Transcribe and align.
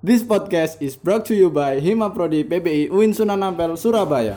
This 0.00 0.24
podcast 0.24 0.80
is 0.80 0.96
brought 0.96 1.28
to 1.28 1.36
you 1.36 1.52
by 1.52 1.76
Hima 1.76 2.08
Prodi 2.08 2.40
PBI 2.40 2.88
UIN 2.88 3.12
Sunan 3.12 3.44
Ampel 3.44 3.76
Surabaya. 3.76 4.32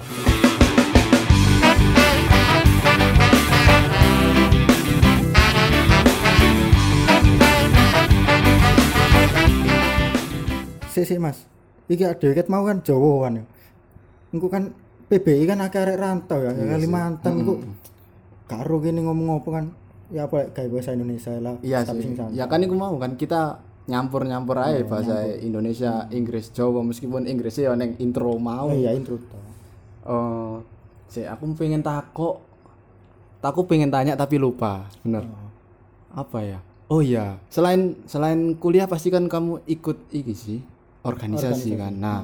sih 10.91 11.15
mas. 11.15 11.48
Iki 11.88 12.11
ada 12.11 12.27
ket 12.36 12.52
mau 12.52 12.68
kan 12.68 12.84
Jawa 12.84 13.32
kan 13.32 13.39
ya? 13.39 13.43
Engko 14.36 14.52
kan 14.52 14.75
PBI 15.07 15.48
kan 15.48 15.64
akeh 15.64 15.95
rantau 15.95 16.43
ya 16.43 16.52
Iya 16.52 16.75
Kalimantan 16.75 17.39
iku 17.39 17.64
karo 18.52 18.84
gini 18.84 19.00
ngomong 19.07 19.39
apa 19.39 19.50
kan? 19.64 19.66
Ya 20.11 20.27
apa 20.27 20.52
kayak 20.52 20.75
bahasa 20.75 20.91
Indonesia 20.91 21.32
lah 21.39 21.55
Iya 21.64 21.88
sih. 21.88 22.20
Ya 22.36 22.52
kan 22.52 22.59
iku 22.68 22.75
mau 22.75 23.00
kan 23.00 23.16
kita 23.16 23.64
nyampur-nyampur 23.84 24.55
aja 24.55 24.79
bahasa 24.84 25.15
Indonesia, 25.38 26.07
Inggris, 26.09 26.50
Jawa 26.50 26.79
meskipun 26.82 27.25
Inggrisnya 27.25 27.69
ya 27.69 27.75
neng 27.75 27.96
intro 27.97 28.36
mau. 28.37 28.68
oh 28.68 28.74
iya 28.74 28.91
intro 28.91 29.19
toh 29.19 29.41
Oh, 30.04 30.60
sih 31.07 31.24
aku 31.24 31.47
pengen 31.54 31.79
takok. 31.79 32.43
Aku 33.39 33.63
pengen 33.63 33.88
tanya 33.88 34.15
tapi 34.15 34.35
lupa. 34.35 34.83
Bener. 34.99 35.23
Apa 36.11 36.43
ya? 36.43 36.59
Oh 36.88 36.99
iya, 36.99 37.39
selain 37.47 37.95
selain 38.03 38.51
kuliah 38.53 38.83
pasti 38.83 39.07
kan 39.07 39.27
kamu 39.27 39.63
ikut 39.65 40.11
iki 40.11 40.35
sih, 40.35 40.59
organisasi, 41.02 41.79
kan. 41.79 41.95
Nah, 41.95 42.19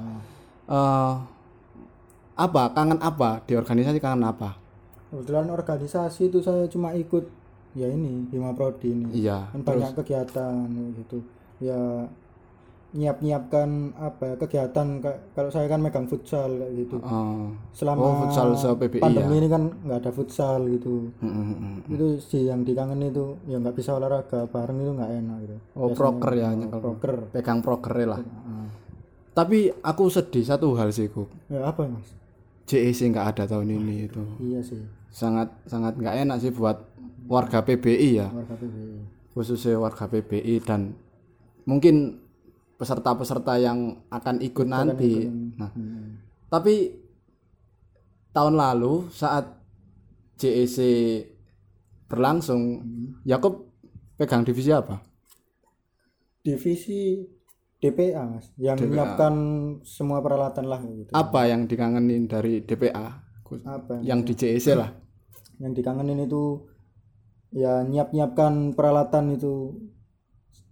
eh 0.67 1.13
apa? 2.35 2.63
Kangen 2.69 2.99
apa? 2.99 3.39
Di 3.43 3.55
organisasi 3.55 3.99
kangen 3.99 4.23
apa? 4.23 4.59
kebetulan 5.09 5.49
organisasi 5.49 6.29
itu 6.29 6.37
saya 6.37 6.69
cuma 6.69 6.93
ikut 6.93 7.25
ya 7.73 7.89
ini 7.89 8.29
Hima 8.29 8.53
Prodi 8.53 8.93
ini 8.93 9.09
Iya. 9.15 9.49
kan 9.49 9.65
banyak 9.65 9.97
kegiatan 9.97 10.69
gitu 11.01 11.25
ya 11.59 12.07
nyiap 12.89 13.21
nyiapkan 13.21 13.69
apa 13.93 14.23
ya, 14.25 14.35
kegiatan 14.35 14.87
ka- 14.97 15.21
kalau 15.31 15.53
saya 15.53 15.69
kan 15.69 15.77
megang 15.77 16.09
futsal 16.09 16.49
kayak 16.49 16.73
gitu 16.75 16.97
eh, 16.97 17.45
selama 17.69 18.01
oh, 18.01 18.13
futsal 18.25 18.49
PBI 18.73 18.97
ya. 18.97 19.03
pandemi 19.03 19.35
ini 19.37 19.45
kan 19.47 19.63
nggak 19.77 19.99
ada 19.99 20.11
futsal 20.11 20.65
gitu 20.67 21.13
Mm, 21.19 21.29
mm, 21.29 21.53
mm. 21.53 21.93
itu 21.93 22.05
sih 22.17 22.49
yang 22.49 22.65
dikangen 22.65 22.97
itu 23.03 23.37
ya 23.45 23.61
nggak 23.61 23.77
bisa 23.77 23.93
olahraga 23.93 24.49
bareng 24.49 24.77
itu 24.79 24.91
nggak 24.91 25.11
enak 25.15 25.37
gitu 25.39 25.57
Oh, 25.75 25.93
proker 25.93 26.31
ya 26.33 26.49
nyekel. 26.51 26.79
proker 26.79 27.13
Pegang 27.29 27.59
proker 27.61 27.93
lah. 28.03 28.19
Tapi 29.29 29.69
aku 29.79 30.09
sedih 30.09 30.43
satu 30.43 30.73
hal 30.73 30.89
sih, 30.89 31.07
Kuk. 31.07 31.29
ya 31.47 31.63
apa 31.63 31.85
mas 31.85 32.09
JEC 32.65 33.07
nggak 33.07 33.27
ada 33.31 33.43
tahun 33.47 33.69
ini 33.71 33.95
itu. 34.03 34.21
iya 34.39 34.59
sih 34.59 34.81
Sangat 35.07 35.53
sangat 35.63 35.93
nggak 35.95 36.15
enak 36.19 36.37
sih 36.39 36.49
buat 36.49 36.89
warga 37.25 37.61
PBI 37.61 38.09
ya. 38.15 38.27
warga 38.27 38.55
PBI 38.55 38.97
khususnya 39.31 39.77
warga 39.77 40.05
PBI 40.05 40.57
dan 40.59 40.97
mungkin 41.69 42.17
peserta-peserta 42.75 43.61
yang 43.61 44.01
akan 44.09 44.41
ikut 44.41 44.65
nanti. 44.65 45.29
Nah, 45.53 45.69
Hmm. 45.69 46.17
tapi 46.49 46.97
tahun 48.31 48.55
lalu 48.55 49.11
saat 49.11 49.45
JEC 50.35 50.77
berlangsung, 52.07 52.81
Yakob 53.23 53.69
pegang 54.17 54.41
divisi 54.41 54.73
apa? 54.73 55.05
divisi 56.39 57.19
DPA 57.79 58.23
mas 58.25 58.47
yang 58.55 58.79
menyiapkan 58.79 59.33
semua 59.83 60.19
peralatan 60.19 60.65
lah 60.65 60.79
gitu 60.81 61.11
Apa 61.11 61.47
yang 61.47 61.67
dikangenin 61.67 62.27
dari 62.27 62.63
DPA? 62.63 63.23
Apa 63.67 63.99
Yang 63.99 64.19
di 64.23 64.33
JEC 64.35 64.67
lah. 64.73 64.91
yang 65.59 65.75
dikangenin 65.75 66.23
itu 66.23 66.63
ya 67.51 67.83
nyiap 67.83 68.15
nyiapkan 68.15 68.71
peralatan 68.71 69.35
itu 69.35 69.75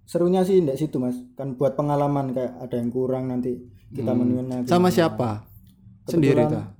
serunya 0.08 0.42
sih 0.42 0.64
di 0.64 0.72
situ 0.74 0.98
mas. 0.98 1.20
Kan 1.36 1.54
buat 1.54 1.76
pengalaman 1.76 2.32
kayak 2.32 2.64
ada 2.64 2.76
yang 2.80 2.90
kurang 2.90 3.28
nanti 3.28 3.60
kita 3.92 4.16
menunya 4.16 4.64
Sama 4.64 4.88
siapa? 4.88 5.44
Sendiri 6.08 6.48
ta? 6.48 6.72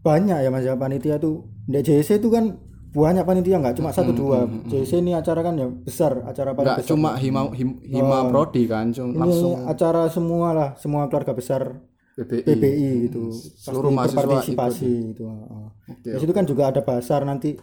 banyak 0.00 0.40
ya 0.40 0.48
mas 0.48 0.64
ya. 0.64 0.74
Panitia 0.74 1.20
tuh 1.20 1.44
di 1.68 1.76
JC 1.78 2.16
itu 2.16 2.32
kan 2.32 2.56
banyak 2.90 3.22
panitia 3.22 3.60
nggak 3.60 3.76
cuma 3.76 3.92
satu 3.92 4.10
dua. 4.10 4.48
JC 4.66 4.98
ini 4.98 5.12
acara 5.12 5.44
kan 5.44 5.54
ya 5.54 5.68
besar 5.68 6.24
acara 6.24 6.56
paling 6.56 6.80
besar. 6.80 6.88
cuma 6.90 7.14
hima 7.14 7.52
him- 7.54 7.78
hima 7.84 8.26
prodi 8.26 8.66
kan, 8.66 8.90
cuma 8.90 9.12
ini 9.12 9.20
langsung 9.20 9.52
acara 9.62 10.08
semua 10.08 10.48
lah 10.50 10.68
semua 10.74 11.06
keluarga 11.06 11.30
besar 11.30 11.78
PBI. 12.18 12.42
PBI 12.42 12.90
gitu. 13.06 13.30
Seluruh 13.30 13.94
Pasti 13.94 13.96
mahasiswa 13.96 14.18
berpartisipasi 14.26 14.90
gitu 15.14 15.22
heeh. 15.28 15.66
Oke, 15.86 16.08
di 16.10 16.18
situ 16.18 16.32
kan 16.34 16.44
juga 16.44 16.72
ada 16.74 16.82
basar 16.82 17.22
nanti 17.22 17.54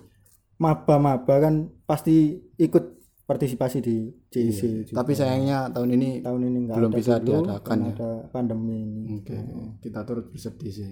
maba-maba 0.58 1.36
kan 1.38 1.54
pasti 1.84 2.38
ikut 2.56 2.97
partisipasi 3.28 3.84
di 3.84 4.08
JC 4.32 4.88
juga. 4.88 5.04
Tapi 5.04 5.12
sayangnya 5.12 5.68
tahun 5.76 6.00
ini 6.00 6.10
tahun 6.24 6.42
ini 6.48 6.58
nggak 6.64 6.78
belum 6.80 6.92
ada 6.96 6.98
bisa 6.98 7.14
dulu, 7.20 7.44
diadakan 7.44 7.78
ya. 7.78 7.92
ada 7.92 8.12
pandemi 8.32 8.78
ini 8.88 9.20
Oke, 9.20 9.38
kita 9.84 10.08
turut 10.08 10.32
bersedih 10.32 10.72
sih. 10.72 10.92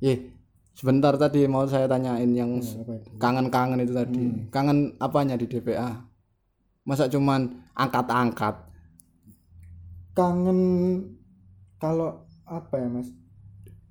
Ye, 0.00 0.32
sebentar 0.72 1.12
tadi 1.20 1.44
mau 1.44 1.68
saya 1.68 1.84
tanyain 1.84 2.32
yang 2.32 2.64
itu? 2.64 2.80
kangen-kangen 3.20 3.84
itu 3.84 3.92
tadi. 3.92 4.48
Kangen 4.48 4.96
apanya 4.96 5.36
di 5.36 5.44
DPA? 5.44 6.08
Masa 6.88 7.12
cuman 7.12 7.52
angkat-angkat? 7.76 8.74
kangen 10.14 10.58
kalau 11.82 12.22
apa 12.46 12.78
ya 12.78 12.86
mas 12.88 13.10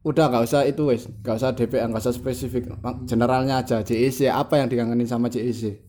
Udah 0.03 0.27
nggak 0.27 0.43
usah 0.43 0.67
itu 0.67 0.83
wes, 0.83 1.07
nggak 1.07 1.35
usah 1.39 1.55
DPA, 1.55 1.87
nggak 1.87 2.03
usah 2.03 2.11
spesifik, 2.11 2.67
generalnya 3.07 3.63
aja. 3.63 3.79
JEC 3.87 4.27
apa 4.27 4.59
yang 4.59 4.67
dikangenin 4.67 5.07
sama 5.07 5.31
JEC? 5.31 5.79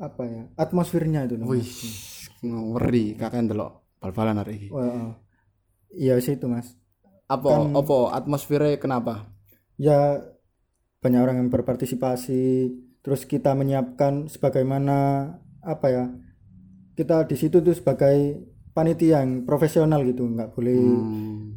Apa 0.00 0.22
ya? 0.24 0.42
Atmosfernya 0.56 1.28
itu 1.28 1.36
Wih, 1.44 1.68
ngeri 2.40 3.04
kakek 3.20 3.52
delok 3.52 3.84
bal-balan 4.00 4.40
hari 4.40 4.52
ini. 4.56 4.68
Wah, 4.72 5.12
iya 5.92 6.16
sih 6.24 6.34
itu 6.40 6.46
mas. 6.48 6.72
Apa 7.28 7.70
apa 7.78 7.96
atmosfernya 8.18 8.80
kenapa? 8.80 9.30
ya 9.80 10.20
banyak 11.00 11.20
orang 11.24 11.36
yang 11.40 11.48
berpartisipasi 11.48 12.68
terus 13.00 13.24
kita 13.24 13.56
menyiapkan 13.56 14.28
sebagaimana 14.28 14.96
apa 15.64 15.86
ya 15.88 16.04
kita 17.00 17.24
di 17.24 17.36
situ 17.40 17.64
tuh 17.64 17.72
sebagai 17.72 18.44
panitia 18.76 19.24
yang 19.24 19.48
profesional 19.48 20.04
gitu 20.04 20.28
nggak 20.28 20.52
boleh 20.52 20.76
Hmm, 20.76 21.49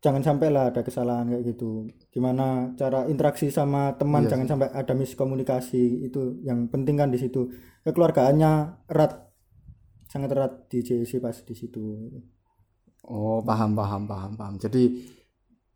jangan 0.00 0.24
sampai 0.24 0.48
lah 0.48 0.72
ada 0.72 0.80
kesalahan 0.80 1.28
kayak 1.28 1.44
gitu 1.54 1.88
gimana 2.08 2.72
cara 2.76 3.04
interaksi 3.06 3.52
sama 3.52 3.94
teman 4.00 4.24
Iya 4.24 4.36
jangan 4.36 4.48
sampai 4.48 4.68
ada 4.72 4.92
miskomunikasi 4.96 6.08
itu 6.08 6.40
yang 6.40 6.72
penting 6.72 6.96
kan 6.96 7.12
di 7.12 7.20
situ 7.20 7.52
kekeluargaannya 7.84 8.52
erat 8.88 9.28
sangat 10.08 10.32
erat 10.32 10.52
di 10.72 10.80
JC 10.80 11.20
pas 11.20 11.36
di 11.36 11.54
situ 11.54 11.84
Oh, 13.10 13.40
paham 13.40 13.72
paham 13.72 14.04
paham 14.04 14.32
paham. 14.36 14.54
Jadi 14.60 14.92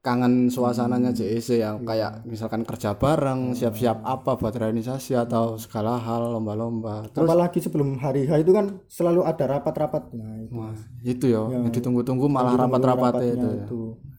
kangen 0.05 0.53
suasananya 0.53 1.17
JEC 1.17 1.65
yang 1.65 1.81
kayak 1.81 2.29
misalkan 2.29 2.61
kerja 2.61 2.93
bareng, 3.01 3.56
siap-siap 3.56 4.05
apa 4.05 4.37
buat 4.37 4.53
realisasi 4.53 5.17
atau 5.17 5.56
segala 5.56 5.97
hal 5.97 6.37
lomba-lomba. 6.37 7.09
Terus 7.09 7.25
apalagi 7.25 7.59
sebelum 7.65 7.97
hari 7.97 8.29
H 8.29 8.45
itu 8.45 8.53
kan 8.53 8.85
selalu 8.85 9.25
ada 9.25 9.56
rapat-rapatnya 9.56 10.45
itu. 10.45 10.53
wah, 10.53 10.77
itu 11.01 11.27
ya, 11.33 11.49
yang 11.49 11.73
ditunggu-tunggu 11.73 12.29
malah 12.29 12.69
rapat-rapatnya 12.69 13.33
itu. 13.33 13.49
rapatnya 13.49 13.65
ya. 13.65 14.13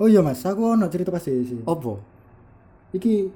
Oh 0.00 0.08
iya 0.08 0.20
mas 0.20 0.40
aku 0.42 0.64
ono 0.70 0.88
cerita 0.88 1.08
pas 1.08 1.20
JC 1.20 1.60
Opo? 1.62 2.00
iki 2.90 3.28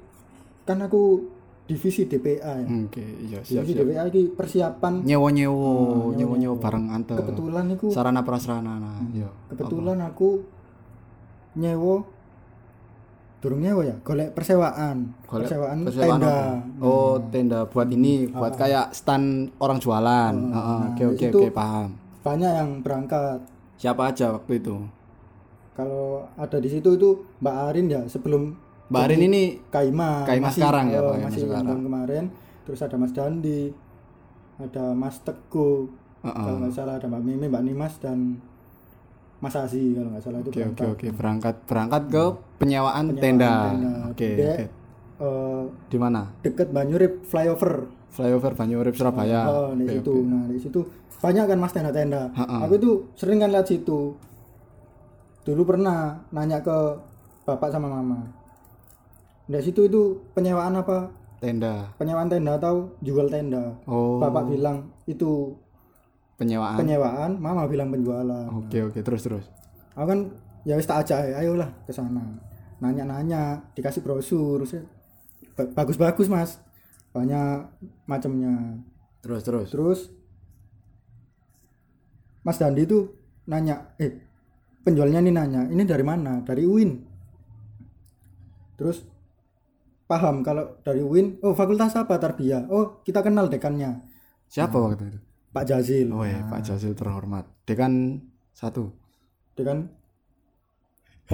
kan 0.63 0.81
aku 0.81 1.21
divisi 1.63 2.03
DPA 2.03 2.61
ya 2.61 2.67
Oke, 2.83 3.01
iya 3.23 3.39
siap 3.39 3.63
divisi 3.63 3.73
siap. 3.73 3.85
DPA 3.87 4.03
iki 4.07 4.21
persiapan 4.29 4.93
Nyewo-nyewo, 5.01 5.73
nyewo-nyewo 6.11 6.55
bareng 6.55 6.89
ante. 6.89 7.13
kebetulan 7.15 7.65
iku 7.71 7.89
Sarana 7.89 8.21
prasarana 8.21 8.77
nah, 8.77 9.01
iya. 9.09 9.29
kebetulan 9.49 9.97
aku 9.99 10.45
nyewo 11.55 12.05
durung 13.39 13.61
nyewo 13.61 13.81
ya 13.81 13.93
golek 13.99 14.33
persewaan 14.33 15.13
Golek 15.23 15.45
persewaan, 15.45 15.77
persewaan 15.85 16.17
tenda 16.17 16.33
apa? 16.33 16.45
Oh, 16.81 17.13
tenda 17.29 17.59
buat 17.63 17.87
ini, 17.87 18.25
buat 18.27 18.53
kayak 18.53 18.89
stand 18.91 19.53
orang 19.59 19.77
jualan. 19.77 20.33
Heeh, 20.33 20.79
Oke 20.91 21.03
oke 21.07 21.25
itu- 21.27 21.39
oke, 21.39 21.49
paham. 21.51 21.93
banyak 22.19 22.51
yang 22.51 22.69
berangkat 22.81 23.37
Siapa 23.75 24.09
aja 24.09 24.33
waktu 24.33 24.57
itu? 24.57 24.81
Kalau 25.75 26.05
ada 26.33 26.57
di 26.57 26.69
situ 26.69 26.89
itu 26.91 27.09
Mbak 27.37 27.55
Arin 27.65 27.85
ya 27.87 28.01
sebelum 28.05 28.55
Mbak 28.87 29.01
Arin 29.01 29.21
ini 29.23 29.43
Kaima 29.67 30.23
Kaima 30.23 30.47
masih- 30.47 30.61
sekarang 30.61 30.85
ya, 30.87 30.97
oh, 30.97 31.03
Pak, 31.03 31.13
Kaima 31.13 31.27
masih 31.27 31.41
sekarang. 31.43 31.79
kemarin 31.81 32.23
terus 32.63 32.79
ada 32.79 32.95
Mas 32.95 33.11
Dandi 33.11 33.61
ada 34.55 34.85
Mas 34.91 35.15
Teguh 35.19 35.91
Heeh. 36.21 36.33
kalau 36.37 36.57
nggak 36.57 36.73
salah 36.73 36.95
ada 36.95 37.05
Mbak 37.05 37.21
Mimi 37.21 37.45
Mbak 37.45 37.63
Nimas 37.63 37.93
dan 37.97 38.39
Mas 39.37 39.53
Azi 39.53 39.91
kalau 39.91 40.09
nggak 40.09 40.23
salah 40.23 40.39
itu 40.39 40.49
Oke 40.49 40.55
oke 40.55 40.63
berangkat. 40.63 40.87
oke 40.89 41.07
berangkat 41.11 41.55
berangkat 41.65 42.03
ke 42.07 42.23
penyewaan, 42.57 43.05
tenda. 43.11 43.21
tenda. 43.21 43.91
Oke 44.09 44.29
Dia, 44.33 44.47
oke. 44.49 44.65
eh, 45.19 45.63
Di 45.85 45.97
mana? 45.97 46.21
deket 46.39 46.69
Banyurip 46.69 47.13
flyover 47.23 47.91
Flyover 48.09 48.55
Banyurip 48.55 48.95
Surabaya. 48.95 49.43
oh 49.45 49.69
di 49.73 49.83
Oke, 49.83 49.99
situ 49.99 50.13
oke. 50.13 50.23
nah 50.25 50.43
di 50.47 50.55
situ 50.57 50.79
banyak 51.17 51.45
kan 51.45 51.57
mas 51.57 51.71
tenda-tenda 51.71 52.31
aku 52.33 52.73
itu 52.75 52.89
sering 53.13 53.37
kan 53.37 53.49
lihat 53.49 53.65
situ 53.65 54.15
dulu 55.45 55.61
pernah 55.63 56.25
nanya 56.33 56.59
ke 56.59 56.77
bapak 57.45 57.69
sama 57.69 57.87
mama. 57.87 58.25
Di 59.45 59.61
situ 59.61 59.85
itu 59.85 60.25
penyewaan 60.33 60.81
apa? 60.81 61.13
Tenda. 61.35 61.93
penyewaan 62.01 62.25
tenda 62.25 62.57
atau 62.57 62.97
jual 63.05 63.29
tenda. 63.29 63.77
Oh. 63.85 64.17
bapak 64.17 64.49
bilang 64.49 64.89
itu 65.05 65.53
penyewaan. 66.41 66.81
penyewaan 66.81 67.31
mama 67.37 67.69
bilang 67.69 67.93
penjualan. 67.93 68.49
Oke 68.49 68.81
oke. 68.89 68.99
Terus 69.05 69.21
terus. 69.21 69.45
Aku 69.93 70.09
kan 70.09 70.19
ya 70.65 70.73
wis 70.73 70.89
tak 70.89 71.05
ajak 71.05 71.37
ayolah 71.37 71.69
ke 71.85 71.93
sana. 71.93 72.25
Nanya-nanya 72.81 73.61
dikasih 73.77 74.01
brosur. 74.01 74.65
Ba- 75.53 75.71
bagus-bagus 75.77 76.25
mas. 76.25 76.57
Banyak 77.13 77.69
macamnya 78.09 78.81
terus 79.21 79.45
terus. 79.45 79.69
Terus 79.69 79.99
Mas 82.45 82.61
Dandi 82.61 82.85
itu 82.85 83.09
nanya 83.49 83.93
eh 83.97 84.24
penjualnya 84.85 85.19
ini 85.25 85.31
nanya 85.33 85.61
ini 85.65 85.81
dari 85.81 86.05
mana? 86.05 86.45
Dari 86.45 86.61
UIN. 86.61 86.91
Terus 88.77 89.01
paham 90.05 90.45
kalau 90.45 90.77
dari 90.85 91.01
UIN 91.01 91.41
oh 91.41 91.57
fakultas 91.57 91.97
apa 91.97 92.21
tarbiyah? 92.21 92.69
Oh 92.69 93.01
kita 93.01 93.25
kenal 93.25 93.49
dekannya. 93.49 94.05
Siapa 94.45 94.77
waktu 94.77 95.09
itu? 95.09 95.19
Pak 95.49 95.65
Jazil. 95.65 96.13
Oh 96.13 96.21
ya 96.21 96.45
Pak 96.45 96.61
Jazil 96.61 96.93
terhormat. 96.93 97.49
Dekan 97.65 98.21
satu. 98.53 98.93
Dekan? 99.57 99.89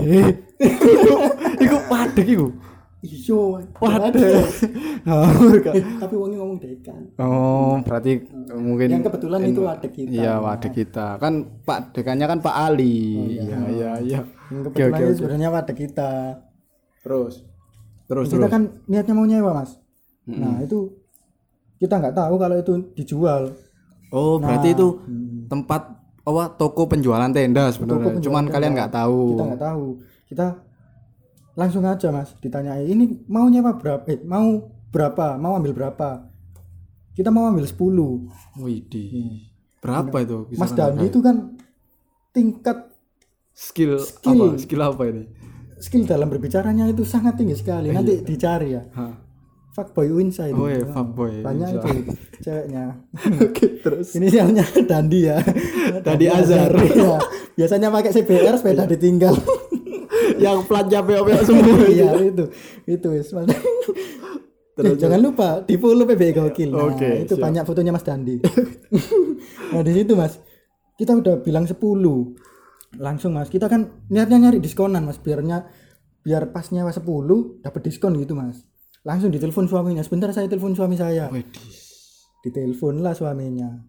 Iku 1.62 1.77
padek 1.92 2.24
iku 2.24 2.71
iyo 3.01 3.57
ngawur 5.09 5.57
kak. 5.65 5.74
Eh, 5.74 5.83
tapi 5.98 6.13
wongnya 6.13 6.38
ngomong 6.38 6.62
dekan. 6.62 7.01
Oh 7.18 7.81
berarti 7.81 8.21
mungkin 8.53 8.88
yang 8.94 9.01
kebetulan 9.01 9.42
itu 9.50 9.62
ada 9.65 9.88
kita. 9.89 10.09
iya 10.13 10.38
wadah 10.38 10.69
kita. 10.69 11.07
Kan 11.18 11.65
Pak 11.65 11.98
dekannya 11.98 12.30
kan 12.30 12.39
Pak 12.45 12.56
Ali. 12.56 13.18
Iya. 13.42 13.57
Iya 13.74 13.92
iya 14.06 14.19
yang 14.53 14.69
oke 14.69 14.77
kebetulan 14.77 15.00
itu 15.01 15.09
oke 15.09 15.18
sebenarnya 15.18 15.50
ada 15.50 15.74
kita. 15.74 16.12
Terus. 17.01 17.33
Terus 18.06 18.27
kita 18.30 18.45
terus. 18.45 18.53
kan 18.53 18.62
niatnya 18.86 19.13
mau 19.18 19.25
nyewa 19.25 19.51
mas. 19.57 19.81
Nah 20.30 20.62
itu 20.62 20.94
kita 21.81 21.98
nggak 21.98 22.13
tahu 22.13 22.36
kalau 22.38 22.56
itu 22.62 22.74
dijual. 22.94 23.50
Oh 24.13 24.38
berarti 24.38 24.77
itu 24.77 25.01
tempat 25.50 25.89
apa 26.21 26.53
toko 26.53 26.86
penjualan 26.86 27.33
tenda 27.33 27.74
sebenarnya. 27.74 28.21
Cuman 28.21 28.45
kalian 28.45 28.77
nggak 28.77 28.94
tahu. 28.94 29.33
Kita 29.33 29.44
nggak 29.50 29.63
tahu. 29.65 29.86
Kita 30.30 30.45
langsung 31.53 31.83
aja 31.83 32.09
mas 32.09 32.31
ditanyai 32.38 32.86
ini 32.86 33.25
mau 33.25 33.45
nyewa 33.45 33.75
berapa 33.75 34.03
eh 34.06 34.19
mau 34.21 34.59
berapa 34.88 35.36
mau 35.36 35.53
ambil 35.53 35.71
berapa 35.71 36.27
kita 37.12 37.27
mau 37.27 37.45
ambil 37.45 37.63
10 37.63 37.75
Widih. 38.57 39.09
Berapa 39.77 40.15
itu? 40.18 40.48
Bisa 40.48 40.59
mas 40.59 40.71
Dandi 40.71 41.06
itu 41.06 41.19
kan 41.19 41.57
tingkat 42.30 42.88
skill, 43.51 44.00
Skill. 44.00 44.31
apa? 44.48 44.57
Skill 44.57 44.81
apa 44.81 45.03
ini? 45.06 45.24
skill 45.77 46.06
dalam 46.06 46.30
berbicaranya 46.30 46.86
itu 46.86 47.01
sangat 47.01 47.36
tinggi 47.36 47.57
sekali 47.57 47.89
nanti 47.89 48.21
dicari 48.21 48.69
ya 48.71 48.86
Hah. 48.94 49.18
fuckboy 49.74 50.13
Winsa 50.13 50.45
itu 50.45 50.53
Oh 50.56 50.69
ya, 50.69 50.86
fuckboy. 50.86 51.42
banyak 51.42 51.74
itu 51.74 51.89
ceweknya 52.38 53.01
Oke, 53.44 53.81
terus. 53.81 54.13
inisialnya 54.13 54.62
Dandi 54.86 55.25
ya 55.25 55.42
Dandi 56.00 56.30
Azhar. 56.30 56.69
ya. 56.69 57.18
biasanya 57.56 57.89
pakai 57.89 58.13
CBR 58.13 58.56
sepeda 58.56 58.86
ditinggal 58.86 59.33
Yang 60.44 60.58
platnya 60.70 61.00
PO 61.02 61.24
semua. 61.48 61.86
iya 61.88 62.12
itu. 62.22 62.46
Itu. 62.86 63.08
Eh, 64.82 64.96
jangan 64.98 65.20
lupa 65.22 65.62
di 65.62 65.76
follow 65.78 66.08
PBI 66.08 66.32
Gokil. 66.34 66.72
Nah, 66.74 66.90
Oke, 66.96 67.28
itu 67.28 67.36
siap. 67.38 67.44
banyak 67.44 67.64
fotonya 67.68 67.92
Mas 67.94 68.06
Dandi. 68.06 68.40
Nah 69.72 69.82
di 69.82 69.94
situ 69.96 70.14
Mas 70.14 70.38
kita 71.00 71.16
udah 71.18 71.40
bilang 71.42 71.64
10 71.66 71.80
langsung 73.00 73.34
Mas 73.34 73.48
kita 73.48 73.72
kan 73.72 74.06
niatnya 74.12 74.38
nyari 74.38 74.60
diskonan 74.60 75.08
Mas 75.08 75.18
biarnya 75.18 75.64
biar 76.22 76.52
pas 76.52 76.68
nyewa 76.70 76.92
10 76.92 77.02
dapat 77.64 77.82
diskon 77.82 78.20
gitu 78.20 78.36
Mas. 78.36 78.62
Langsung 79.02 79.32
ditelepon 79.32 79.66
suaminya. 79.66 80.04
Sebentar 80.06 80.30
saya 80.30 80.46
telepon 80.46 80.76
suami 80.76 80.94
saya. 80.94 81.32
Ditelepon 82.42 83.02
lah 83.02 83.16
suaminya. 83.16 83.82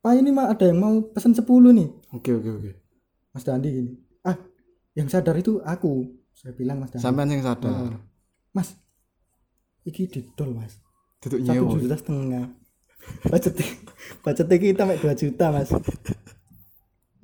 Pak 0.00 0.12
ini 0.16 0.30
mah 0.32 0.52
ada 0.52 0.64
yang 0.64 0.78
mau 0.80 0.94
pesan 1.12 1.34
10 1.34 1.44
nih. 1.76 1.88
Oke, 2.14 2.30
oke, 2.34 2.50
oke. 2.50 2.70
Mas 3.30 3.42
Dandi 3.42 3.68
gini 3.70 3.92
yang 5.00 5.08
sadar 5.08 5.36
itu 5.40 5.64
aku. 5.64 6.04
Saya 6.36 6.52
bilang 6.52 6.84
Mas 6.84 6.92
Sampean 7.00 7.32
yang 7.32 7.40
sadar. 7.40 7.96
Mas 8.52 8.76
iki 9.88 10.04
didol 10.06 10.52
Mas. 10.52 10.76
Satu 11.24 11.40
juta 11.40 11.96
setengah. 11.96 12.52
Budget 13.32 13.56
budgetnya 14.20 14.56
kita 14.60 14.82
sampai 14.84 15.00
2 15.00 15.22
juta 15.24 15.46
Mas. 15.48 15.68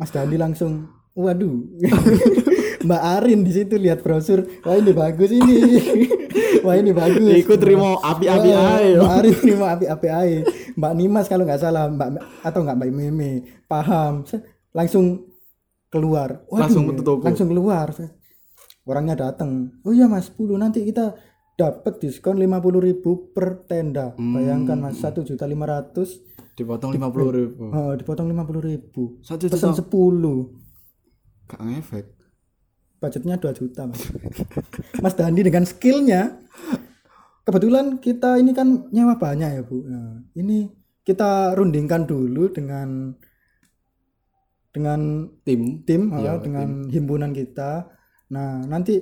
Mas 0.01 0.11
Dandi 0.13 0.37
langsung 0.41 0.89
waduh. 1.13 1.65
Mbak 2.87 3.03
Arin 3.19 3.41
di 3.43 3.53
situ 3.53 3.77
lihat 3.77 4.01
brosur 4.01 4.47
wah 4.65 4.77
ini 4.77 4.93
bagus 4.97 5.31
ini. 5.33 5.57
Wah 6.67 6.75
ini 6.75 6.91
bagus. 6.91 7.47
Ikut 7.47 7.63
terima 7.63 7.95
api-api 8.03 8.51
ae. 8.51 8.99
Mbak 8.99 9.13
Arin 9.23 9.35
terima 9.39 9.67
api-api 9.79 10.09
ae. 10.11 10.35
Mbak 10.75 10.93
Nimas 10.99 11.27
kalau 11.31 11.47
nggak 11.47 11.63
salah 11.63 11.87
Mbak 11.87 12.43
atau 12.43 12.61
nggak 12.67 12.77
Mbak 12.83 12.91
Meme 12.91 13.31
paham. 13.71 14.27
Langsung 14.75 15.31
keluar 15.89 16.43
Waduh, 16.47 16.61
Langsung 16.61 16.85
toko. 16.99 17.23
langsung 17.23 17.49
keluar 17.49 17.89
orangnya 18.83 19.17
datang 19.21 19.73
oh 19.83 19.91
iya 19.91 20.07
mas 20.07 20.31
10 20.31 20.57
nanti 20.57 20.83
kita 20.83 21.15
dapat 21.55 21.99
diskon 21.99 22.37
50.000 22.37 23.01
per 23.33 23.65
tenda 23.65 24.13
Hmm. 24.13 24.33
bayangkan 24.33 24.79
mas 24.79 24.97
satu 24.97 25.23
juta 25.23 25.45
lima 25.45 25.65
ratus 25.65 26.21
Dipotong 26.53 26.93
50 26.93 27.33
ribu. 27.33 27.69
oh, 27.69 27.93
dipotong 27.93 28.29
50.000 28.29 29.21
Satu 29.21 29.45
pesan 29.47 29.73
juta. 29.73 29.85
10 29.85 31.47
Gak 31.47 31.61
ngefek. 31.63 32.07
budgetnya 32.97 33.37
2 33.37 33.53
juta 33.55 33.83
mas 33.85 34.03
mas 35.03 35.15
Dandi 35.15 35.43
dengan 35.43 35.65
skillnya 35.65 36.41
kebetulan 37.43 37.99
kita 37.99 38.37
ini 38.37 38.51
kan 38.51 38.89
nyewa 38.89 39.15
banyak 39.15 39.51
ya 39.51 39.63
bu 39.63 39.79
nah, 39.83 40.19
ini 40.35 40.67
kita 41.03 41.55
rundingkan 41.55 42.03
dulu 42.03 42.51
dengan 42.51 43.15
dengan 44.77 45.33
Tim. 45.41 45.81
tim 45.89 46.13
uh, 46.13 46.37
dengan 46.37 46.85
himpunan 46.93 47.33
kita. 47.33 47.89
Nah 48.29 48.61
nanti 48.69 49.01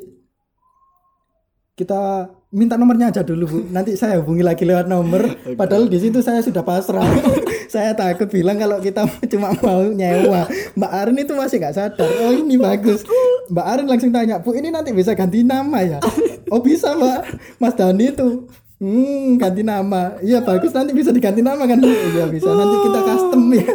kita 1.74 2.30
minta 2.54 2.78
nomornya 2.78 3.10
aja 3.10 3.26
dulu 3.26 3.44
bu. 3.50 3.58
Nanti 3.74 3.98
saya 3.98 4.22
hubungi 4.22 4.46
lagi 4.46 4.62
lewat 4.62 4.86
nomor. 4.86 5.26
Padahal 5.60 5.90
di 5.90 5.98
situ 5.98 6.22
saya 6.22 6.38
sudah 6.38 6.62
pasrah. 6.62 7.02
Saya 7.64 7.90
takut 7.90 8.30
bilang 8.30 8.54
kalau 8.54 8.78
kita 8.78 9.02
cuma 9.34 9.50
mau 9.58 9.82
nyewa. 9.82 10.46
Mbak 10.78 10.92
Arin 10.94 11.18
itu 11.18 11.34
masih 11.34 11.58
nggak 11.58 11.74
sadar. 11.74 12.06
Oh 12.22 12.30
ini 12.30 12.54
bagus. 12.54 13.02
Mbak 13.50 13.66
Arin 13.66 13.86
langsung 13.90 14.14
tanya 14.14 14.38
bu 14.38 14.54
ini 14.54 14.70
nanti 14.70 14.94
bisa 14.94 15.10
ganti 15.18 15.42
nama 15.42 15.82
ya? 15.82 15.98
Oh 16.54 16.62
bisa 16.62 16.94
mbak. 16.94 17.34
Mas 17.58 17.74
Dani 17.74 18.14
itu. 18.14 18.46
Hmm, 18.78 19.42
ganti 19.42 19.66
nama. 19.66 20.14
Iya 20.22 20.38
bagus. 20.46 20.70
Nanti 20.70 20.94
bisa 20.94 21.10
diganti 21.10 21.42
nama 21.42 21.66
kan? 21.66 21.82
Iya 21.82 22.30
bisa. 22.30 22.46
Nanti 22.54 22.76
kita 22.78 23.00
custom 23.02 23.42
ya. 23.50 23.66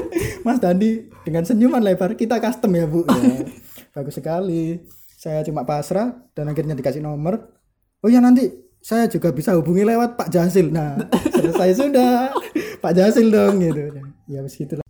Mas 0.48 0.64
Dandi 0.64 0.90
dengan 1.30 1.46
senyuman 1.46 1.86
lebar 1.86 2.18
kita 2.18 2.42
custom 2.42 2.74
ya, 2.74 2.90
Bu. 2.90 3.06
Ya. 3.14 3.46
Bagus 3.94 4.18
sekali. 4.18 4.82
Saya 5.14 5.46
cuma 5.46 5.62
pasrah 5.62 6.26
dan 6.34 6.50
akhirnya 6.50 6.74
dikasih 6.74 7.06
nomor. 7.06 7.54
Oh 8.02 8.10
ya 8.10 8.18
nanti 8.18 8.50
saya 8.82 9.06
juga 9.06 9.30
bisa 9.30 9.54
hubungi 9.54 9.86
lewat 9.86 10.18
Pak 10.18 10.30
Jasil. 10.34 10.74
Nah, 10.74 10.98
selesai 11.38 11.78
sudah. 11.78 12.34
Pak 12.82 12.94
Jasil 12.98 13.30
dong 13.30 13.62
gitu. 13.62 14.02
Ya 14.26 14.42
wis 14.42 14.58
gitu 14.58 14.80
lah. 14.80 14.86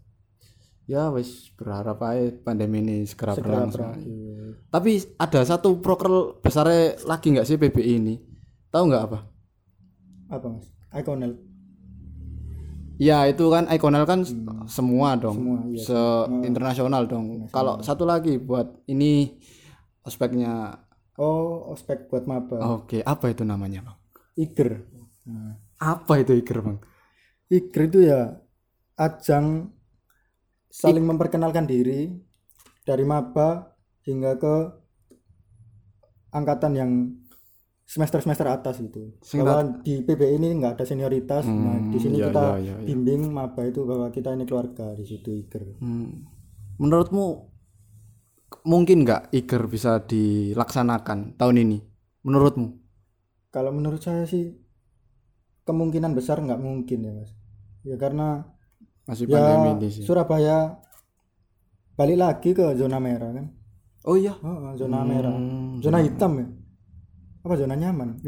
Ya 0.85 1.09
wis 1.11 1.49
berharap 1.57 1.99
aja 2.05 2.31
pandemi 2.39 2.79
ini 2.79 3.03
segera, 3.03 3.35
Segera 3.35 3.65
berlangsung. 3.67 3.83
berakhir. 3.83 4.45
Tapi 4.69 4.91
ada 5.17 5.41
satu 5.43 5.69
proker 5.81 6.39
besarnya 6.39 7.01
lagi 7.03 7.33
nggak 7.35 7.47
sih 7.49 7.57
PBI 7.57 7.93
ini? 7.99 8.15
Tahu 8.69 8.83
nggak 8.87 9.03
apa? 9.11 9.19
Apa 10.29 10.45
Mas? 10.47 10.69
Iconel. 10.93 11.48
Ya 12.99 13.23
itu 13.31 13.47
kan 13.47 13.63
Iconel 13.71 14.03
kan 14.03 14.27
semua 14.67 15.15
dong, 15.15 15.39
Semua, 15.39 15.57
iya. 15.71 15.79
se 15.79 15.99
internasional 16.43 17.07
dong. 17.07 17.47
Kalau 17.47 17.79
satu 17.79 18.03
lagi 18.03 18.35
buat 18.35 18.83
ini 18.91 19.39
ospeknya, 20.03 20.83
Oh, 21.19 21.75
ospek 21.75 22.07
buat 22.07 22.23
maba. 22.23 22.79
oke 22.79 23.03
apa 23.03 23.31
itu 23.31 23.43
namanya 23.43 23.83
bang? 23.83 23.97
Iger. 24.39 24.71
Nah, 25.27 25.59
Apa 25.79 26.23
itu 26.23 26.31
Iker 26.35 26.59
bang? 26.63 26.77
Iger 27.51 27.81
itu 27.87 27.99
ya 28.07 28.39
ajang 28.95 29.71
saling 30.71 31.03
memperkenalkan 31.03 31.67
diri 31.67 32.07
dari 32.83 33.03
maba 33.03 33.75
hingga 34.03 34.35
ke 34.39 34.55
angkatan 36.31 36.71
yang 36.75 36.91
semester-semester 37.89 38.45
atas 38.45 38.77
gitu. 38.85 39.17
Bahwa 39.41 39.81
di 39.81 40.05
PBI 40.05 40.37
ini 40.37 40.61
nggak 40.61 40.77
ada 40.77 40.85
senioritas. 40.85 41.49
nah, 41.49 41.81
di 41.89 41.97
sini 41.97 42.21
iya, 42.21 42.29
kita 42.29 42.45
iya, 42.45 42.53
iya, 42.61 42.75
iya. 42.77 42.85
bimbing 42.85 43.33
maba 43.33 43.65
itu 43.65 43.81
bahwa 43.81 44.13
kita 44.13 44.29
ini 44.37 44.45
keluarga 44.45 44.93
di 44.93 45.09
situ 45.09 45.33
Iger. 45.33 45.81
Hmm. 45.81 46.29
Menurutmu 46.77 47.25
mungkin 48.69 49.01
nggak 49.01 49.33
Iker 49.33 49.65
bisa 49.65 50.05
dilaksanakan 50.05 51.33
tahun 51.41 51.65
ini? 51.65 51.77
Menurutmu? 52.29 52.77
Kalau 53.49 53.73
menurut 53.73 54.05
saya 54.05 54.29
sih 54.29 54.53
kemungkinan 55.65 56.13
besar 56.13 56.45
nggak 56.45 56.61
mungkin 56.61 57.09
ya 57.09 57.13
mas. 57.17 57.33
Ya 57.81 57.97
karena 57.97 58.45
Masih 59.09 59.25
ya 59.25 59.33
pandemi 59.33 59.81
ini 59.81 59.89
sih. 59.89 60.03
Surabaya 60.05 60.77
balik 61.97 62.21
lagi 62.21 62.53
ke 62.53 62.77
zona 62.77 63.01
merah 63.01 63.33
kan. 63.33 63.49
Oh 64.05 64.13
iya. 64.13 64.37
Oh, 64.45 64.77
zona 64.77 65.01
merah. 65.01 65.33
Hmm, 65.33 65.81
Zona 65.81 66.05
hitam 66.05 66.37
ya? 66.37 66.47
Apa 67.43 67.55
zona 67.55 67.75
nyaman? 67.75 68.19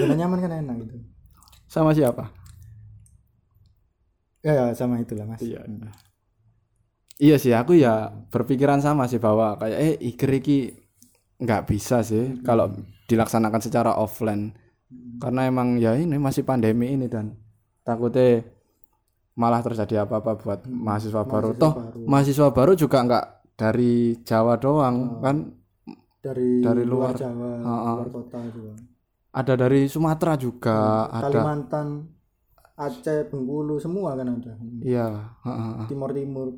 zona 0.00 0.14
nyaman 0.14 0.38
kan 0.38 0.52
enak 0.54 0.76
gitu. 0.86 0.96
Sama 1.66 1.90
siapa? 1.92 2.30
ya, 4.46 4.54
ya 4.54 4.64
sama 4.78 5.02
itulah 5.02 5.26
mas 5.26 5.42
Iya. 5.42 5.66
Iya 7.16 7.36
sih, 7.40 7.52
aku 7.56 7.74
ya 7.74 8.12
berpikiran 8.30 8.78
sama 8.78 9.10
sih 9.10 9.18
bahwa 9.18 9.58
kayak 9.58 9.78
eh 9.80 9.94
Iger 10.04 10.30
iki 10.36 10.58
nggak 11.40 11.66
bisa 11.66 12.04
sih 12.06 12.38
kalau 12.46 12.70
dilaksanakan 13.10 13.60
secara 13.64 13.96
offline. 13.96 14.54
Karena 15.18 15.48
emang 15.48 15.80
ya 15.80 15.96
ini 15.96 16.20
masih 16.20 16.46
pandemi 16.46 16.92
ini 16.92 17.08
dan 17.08 17.34
takutnya 17.82 18.44
malah 19.34 19.64
terjadi 19.64 20.04
apa-apa 20.04 20.38
buat 20.38 20.60
mahasiswa 20.68 21.24
baru. 21.24 21.56
Toh 21.56 21.72
mahasiswa 22.04 22.52
baru 22.52 22.76
juga 22.76 23.00
nggak 23.02 23.24
dari 23.56 24.20
Jawa 24.20 24.60
doang 24.60 25.24
kan 25.24 25.55
dari 26.26 26.50
Dari 26.58 26.82
luar, 26.82 27.14
luar. 27.14 27.22
Jawa 27.22 27.50
luar 28.02 28.10
kota 28.10 28.40
juga 28.50 28.74
ada 29.36 29.52
dari 29.52 29.84
Sumatera 29.84 30.32
juga 30.40 31.06
ada. 31.12 31.28
Kalimantan 31.28 32.08
Aceh 32.76 33.28
Bengkulu 33.28 33.76
semua 33.76 34.16
kan 34.16 34.32
ada 34.32 34.52
Iya, 34.80 35.36
heeh, 35.44 35.68
heeh. 35.76 35.86
Timur 35.92 36.10
Timur 36.16 36.48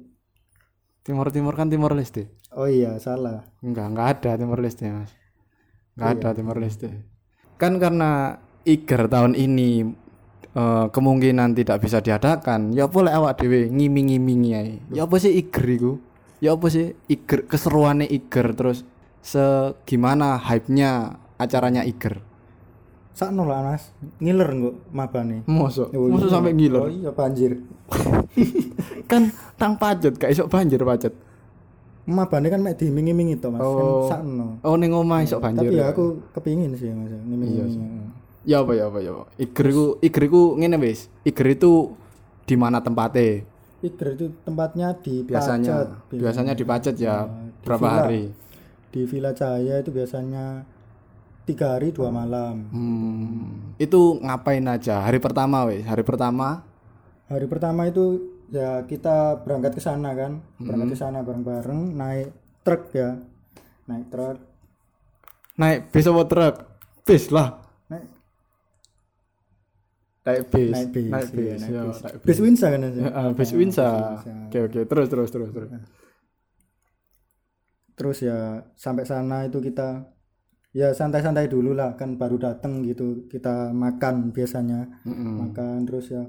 Timur 1.02 1.26
Timur 1.34 1.54
kan 1.58 1.66
Timor 1.66 1.92
Leste. 1.98 2.30
oh 2.54 2.70
iya 2.70 2.96
salah 3.02 3.44
Enggak, 3.60 3.86
enggak 3.92 4.08
ada 4.18 4.30
Timor 4.38 4.58
Leste, 4.62 4.86
Mas. 4.88 5.10
Enggak 5.98 6.10
ada 6.22 6.28
Timor 6.38 6.56
Leste. 6.62 6.88
Kan 7.58 7.82
karena 7.82 8.38
Iger 8.62 9.10
tahun 9.10 9.34
ini 9.34 9.82
eh, 10.54 10.86
kemungkinan 10.90 11.58
tidak 11.58 11.82
bisa 11.82 11.98
diadakan, 11.98 12.70
ya 12.74 12.86
boleh 12.86 13.10
awak 13.10 13.42
dhewe 13.42 13.66
ngiming-ngimingi 13.70 14.50
ae. 14.54 14.74
Ya 14.94 15.06
apa 15.06 15.18
sih 15.18 15.34
Iger 15.34 15.66
iku? 15.66 15.92
Ya 16.38 16.54
apa 16.54 16.66
sih 16.70 16.94
Iger 17.10 17.46
keseruannya 17.50 18.06
Iger 18.06 18.54
terus 18.54 18.86
segimana 19.28 20.40
hype-nya 20.40 20.90
acaranya 21.36 21.84
Iger? 21.84 22.24
sakno 23.12 23.44
lah 23.44 23.66
mas 23.66 23.90
ngiler 24.16 24.46
nggak 24.48 24.74
mabane 24.88 25.42
Mosok, 25.44 25.90
Oh, 25.90 26.06
mosok 26.06 26.30
iya. 26.30 26.34
sampai 26.38 26.52
ngiler. 26.54 26.80
oh 26.80 26.86
iya 26.88 27.10
banjir 27.10 27.52
Kan 29.10 29.28
tang 29.58 29.74
pacet, 29.74 30.14
gak 30.14 30.30
isok 30.30 30.46
banjir 30.46 30.78
pacet. 30.80 31.10
mabane 32.06 32.46
kan 32.46 32.62
mek 32.62 32.78
dimingi-mingi 32.78 33.36
to 33.36 33.50
mas 33.50 33.58
Oh. 33.58 34.06
kan 34.06 34.22
sakno 34.22 34.62
Oh 34.62 34.78
ning 34.78 34.94
omah 34.94 35.20
isok 35.20 35.42
banjir. 35.42 35.66
tapi 35.66 35.76
ya 35.76 35.90
aku 35.90 36.24
kepingin 36.32 36.72
sih 36.72 36.88
mas 36.88 37.10
ngimingi 37.10 37.74
Ya 38.46 38.62
apa 38.62 38.72
ya 38.72 38.86
apa 38.86 38.96
ya. 38.98 39.12
apa. 39.12 39.28
Iger 39.36 39.66
iku 39.66 39.84
Iger 40.00 40.22
iku 40.24 40.40
ngene 40.56 40.78
wis. 40.78 41.10
Iger 41.20 41.52
itu 41.52 41.92
di 42.46 42.56
mana 42.56 42.80
tempatnya? 42.80 43.44
Iger 43.78 44.08
itu 44.14 44.32
tempatnya 44.40 44.96
di 44.96 45.20
Biasanya 45.20 45.68
Pacet. 45.84 46.16
biasanya 46.16 46.52
di 46.54 46.64
Pacet 46.64 46.94
ya. 46.96 47.28
di 47.28 47.60
berapa 47.60 47.82
villa. 47.82 47.98
hari? 48.00 48.22
Di 48.88 49.04
Villa 49.04 49.32
Cahaya 49.36 49.80
itu 49.80 49.90
biasanya 49.92 50.64
tiga 51.44 51.76
hari 51.76 51.92
dua 51.92 52.12
malam 52.12 52.68
Hmm, 52.68 53.72
itu 53.80 54.20
ngapain 54.20 54.64
aja? 54.68 55.00
Hari 55.00 55.16
pertama 55.18 55.64
wis. 55.68 55.84
Hari 55.84 56.04
pertama 56.04 56.64
hari 57.28 57.44
pertama 57.44 57.84
itu 57.84 58.04
ya 58.48 58.84
kita 58.84 59.44
berangkat 59.44 59.76
ke 59.76 59.82
sana 59.84 60.12
kan 60.12 60.40
Hmm. 60.56 60.66
berangkat 60.68 60.88
ke 60.92 60.98
sana 60.98 61.20
bareng-bareng 61.20 61.80
naik 61.94 62.28
truk 62.64 62.92
ya 62.92 63.20
naik 63.84 64.08
truk 64.08 64.36
naik 65.56 65.90
bis 65.90 66.06
apa 66.06 66.22
truk? 66.24 66.54
Bis 67.02 67.24
lah. 67.32 67.48
naik 67.88 68.04
Naik 70.24 70.42
bis. 70.52 70.72
naik 70.76 70.88
bis, 70.92 71.08
Naik 71.08 71.28
iya, 71.32 71.54
bis. 71.56 71.62
ya, 71.64 71.82
bis. 71.88 71.98
naik 72.04 72.16
bis. 72.20 72.26
bis 72.28 72.38
Winsa 72.44 72.66
kan 72.68 72.80
Mas? 72.84 72.96
Ah, 73.16 73.30
bis 73.32 73.50
Winsa. 73.56 73.86
Oke 74.48 74.58
oke. 74.68 74.80
Terus 74.84 75.06
terus 75.08 75.28
terus 75.32 75.50
terus. 75.56 75.70
Terus 77.98 78.22
ya 78.22 78.62
sampai 78.78 79.02
sana 79.04 79.44
itu 79.44 79.58
kita 79.58 80.06
ya 80.70 80.94
santai-santai 80.94 81.50
dulu 81.50 81.74
lah 81.74 81.98
kan 81.98 82.14
baru 82.14 82.38
datang 82.38 82.86
gitu 82.86 83.26
kita 83.26 83.74
makan 83.74 84.30
biasanya 84.30 84.86
Mm-mm. 85.02 85.50
makan 85.50 85.82
terus 85.88 86.12
ya 86.14 86.22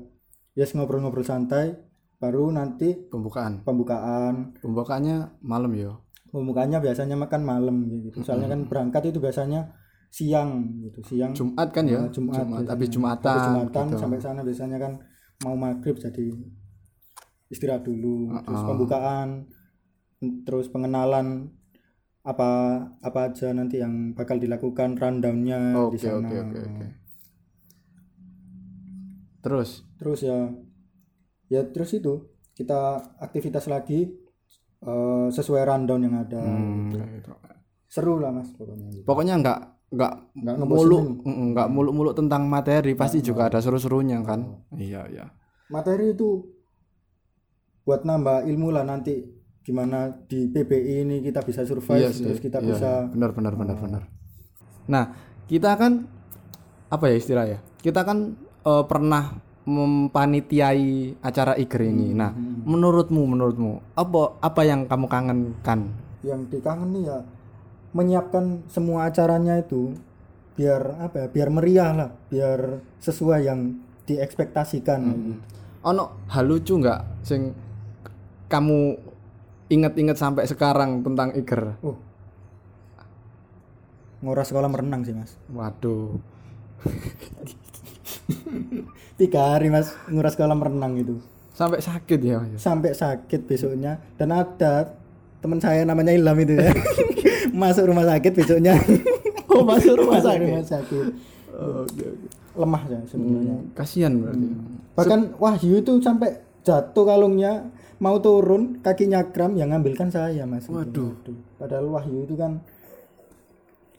ya 0.58 0.66
ngobrol-ngobrol 0.66 1.24
santai 1.24 1.78
baru 2.20 2.52
nanti 2.52 3.08
Pembukaan. 3.08 3.64
pembukaan 3.64 4.52
Pembukaannya 4.60 5.40
malam 5.46 5.72
ya. 5.78 5.94
pembukaannya 6.30 6.78
biasanya 6.84 7.16
makan 7.18 7.42
malam 7.42 7.76
gitu 7.90 8.22
soalnya 8.22 8.54
kan 8.54 8.66
berangkat 8.70 9.10
itu 9.10 9.18
biasanya 9.22 9.72
siang 10.10 10.82
gitu 10.82 11.00
siang 11.06 11.34
Jumat 11.38 11.70
kan 11.70 11.86
ya? 11.86 12.06
Jumat, 12.10 12.42
Jumat. 12.42 12.66
Habis 12.70 12.90
Jumatan. 12.90 13.30
Habis 13.34 13.46
Jumatan 13.50 13.86
gitu. 13.94 13.98
sampai 14.02 14.20
sana 14.22 14.42
biasanya 14.46 14.78
kan 14.82 14.94
mau 15.46 15.54
maghrib 15.58 15.98
jadi 15.98 16.30
istirahat 17.50 17.82
dulu 17.86 18.30
terus 18.46 18.62
pembukaan 18.62 19.30
terus 20.46 20.68
pengenalan 20.70 21.50
apa 22.20 22.50
apa 23.00 23.20
aja 23.32 23.56
nanti 23.56 23.80
yang 23.80 24.12
bakal 24.12 24.36
dilakukan 24.36 25.00
rundownnya 25.00 25.72
di 25.90 25.98
Oke 25.98 25.98
sana. 25.98 26.28
oke 26.28 26.36
oke 26.36 26.60
oke. 26.60 26.86
Terus? 29.40 29.70
Terus 29.96 30.20
ya 30.24 30.38
ya 31.50 31.62
terus 31.72 31.96
itu 31.96 32.14
kita 32.54 33.00
aktivitas 33.24 33.72
lagi 33.72 34.12
eh, 34.84 35.28
sesuai 35.32 35.64
rundown 35.64 36.02
yang 36.06 36.16
ada. 36.20 36.44
Hmm, 36.44 36.92
gitu. 36.92 37.32
seru 37.90 38.22
lah 38.22 38.30
mas 38.30 38.54
pokoknya. 38.54 38.86
Gitu. 38.94 39.02
pokoknya 39.08 39.36
nggak 39.42 39.60
nggak 39.90 40.14
Nggak 40.38 40.70
muluk 40.70 41.26
nggak 41.26 41.68
muluk-muluk 41.74 42.14
tentang 42.14 42.46
materi 42.46 42.94
pasti 42.94 43.26
juga 43.26 43.50
ada 43.50 43.58
seru-serunya 43.58 44.22
kan? 44.22 44.46
Iya 44.78 45.10
iya. 45.10 45.26
Materi 45.74 46.14
itu 46.14 46.46
buat 47.82 48.06
nambah 48.06 48.46
ilmu 48.46 48.70
lah 48.70 48.86
nanti 48.86 49.38
gimana 49.70 50.10
di 50.26 50.50
PBI 50.50 51.06
ini 51.06 51.16
kita 51.22 51.46
bisa 51.46 51.62
survive 51.62 52.02
Iya 52.02 52.10
sih, 52.10 52.26
terus 52.26 52.42
kita 52.42 52.58
iya, 52.58 52.74
bisa 52.74 52.90
iya. 53.06 53.14
benar 53.14 53.38
benar 53.38 53.54
benar 53.54 53.78
benar. 53.78 54.04
Nah 54.90 55.14
kita 55.46 55.78
kan 55.78 56.10
apa 56.90 57.06
ya 57.06 57.16
istilah 57.22 57.46
ya 57.46 57.62
kita 57.86 58.02
kan 58.02 58.34
eh, 58.66 58.84
pernah 58.90 59.38
mempanitiai 59.70 61.22
acara 61.22 61.54
Iger 61.54 61.86
ini. 61.86 62.18
Nah 62.18 62.34
menurutmu 62.66 63.22
menurutmu 63.30 63.94
apa 63.94 64.42
apa 64.42 64.62
yang 64.66 64.90
kamu 64.90 65.06
kangenkan? 65.06 65.94
Yang 66.26 66.42
dikangen 66.58 66.90
nih 66.98 67.04
ya 67.14 67.20
menyiapkan 67.94 68.66
semua 68.66 69.06
acaranya 69.06 69.62
itu 69.62 69.94
biar 70.58 70.98
apa 70.98 71.16
ya 71.24 71.28
biar 71.30 71.50
meriah 71.54 71.92
lah 71.94 72.10
biar 72.34 72.82
sesuai 72.98 73.40
yang 73.46 73.78
diekspektasikan. 74.10 75.00
Gitu. 75.06 75.34
ono 75.80 76.28
hal 76.28 76.44
lucu 76.44 76.76
nggak 76.76 77.24
sing 77.24 77.56
kamu 78.52 79.09
inget-inget 79.70 80.18
sampai 80.18 80.50
sekarang 80.50 81.06
tentang 81.06 81.30
Iger. 81.38 81.78
Oh. 81.86 81.98
Nguras 84.20 84.52
sekolah 84.52 84.68
merenang 84.68 85.08
sih 85.08 85.16
mas. 85.16 85.40
Waduh. 85.48 86.20
Tiga 89.20 89.56
hari 89.56 89.72
mas 89.72 89.96
nguras 90.10 90.36
kolam 90.36 90.60
renang 90.60 91.00
itu. 91.00 91.16
Sampai 91.56 91.84
sakit 91.84 92.20
ya 92.24 92.40
Mas? 92.40 92.60
sampai 92.60 92.92
sakit 92.96 93.48
besoknya. 93.48 94.00
Dan 94.16 94.32
ada 94.32 94.96
teman 95.44 95.60
saya 95.60 95.84
namanya 95.84 96.16
Ilham 96.16 96.40
itu 96.40 96.56
ya. 96.56 96.72
Masuk 97.62 97.92
rumah 97.92 98.08
sakit 98.08 98.32
besoknya. 98.34 98.76
Oh 99.50 99.66
masuk 99.66 99.98
rumah 99.98 100.22
masuk 100.22 100.30
sakit? 100.30 100.46
rumah 100.46 100.62
sakit. 100.62 101.06
Oke 101.58 102.06
oke. 102.06 102.28
Lemah 102.54 102.84
ya 102.86 103.02
sebenarnya. 103.10 103.58
Kasihan 103.74 104.14
berarti. 104.22 104.46
Bahkan 104.94 105.20
Wahyu 105.42 105.82
itu 105.82 105.98
sampai 106.06 106.38
jatuh 106.70 107.04
kalungnya 107.04 107.74
mau 107.98 108.16
turun 108.18 108.78
kakinya 108.80 109.26
kram 109.26 109.58
yang 109.58 109.74
ngambilkan 109.74 110.08
saya 110.08 110.46
mas 110.46 110.70
Itu. 110.70 110.78
Waduh. 110.78 111.12
padahal 111.58 111.90
Wahyu 111.90 112.24
itu 112.24 112.36
kan 112.36 112.62